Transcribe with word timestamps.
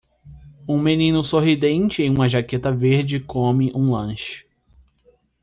Um 0.67 0.79
menino 0.81 1.23
sorridente 1.23 2.01
em 2.01 2.09
uma 2.09 2.27
jaqueta 2.27 2.71
verde 2.71 3.19
come 3.19 3.71
um 3.75 3.91
lanche 3.91 4.47